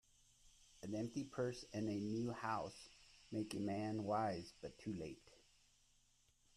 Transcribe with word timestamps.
An 0.81 0.95
empty 0.95 1.23
purse, 1.23 1.63
and 1.73 1.87
a 1.87 1.99
new 1.99 2.31
house, 2.31 2.89
make 3.31 3.53
a 3.53 3.59
man 3.59 4.03
wise, 4.03 4.51
but 4.59 4.75
too 4.79 4.93
late. 4.95 5.29